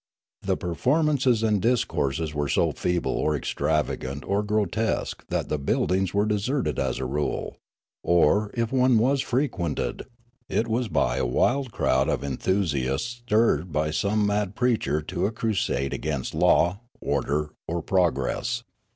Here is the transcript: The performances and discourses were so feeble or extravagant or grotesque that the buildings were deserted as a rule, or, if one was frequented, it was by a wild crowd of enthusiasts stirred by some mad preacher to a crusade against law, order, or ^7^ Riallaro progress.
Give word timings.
The 0.41 0.57
performances 0.57 1.43
and 1.43 1.61
discourses 1.61 2.33
were 2.33 2.49
so 2.49 2.71
feeble 2.71 3.11
or 3.11 3.35
extravagant 3.35 4.25
or 4.25 4.41
grotesque 4.41 5.23
that 5.29 5.47
the 5.47 5.59
buildings 5.59 6.11
were 6.11 6.25
deserted 6.25 6.79
as 6.79 6.97
a 6.97 7.05
rule, 7.05 7.57
or, 8.01 8.49
if 8.55 8.71
one 8.71 8.97
was 8.97 9.21
frequented, 9.21 10.07
it 10.49 10.67
was 10.67 10.87
by 10.87 11.17
a 11.17 11.25
wild 11.27 11.71
crowd 11.71 12.09
of 12.09 12.23
enthusiasts 12.23 13.17
stirred 13.23 13.71
by 13.71 13.91
some 13.91 14.25
mad 14.25 14.55
preacher 14.55 15.03
to 15.03 15.27
a 15.27 15.31
crusade 15.31 15.93
against 15.93 16.33
law, 16.33 16.79
order, 16.99 17.51
or 17.67 17.83
^7^ 17.83 17.85
Riallaro 17.85 17.85
progress. 17.85 18.63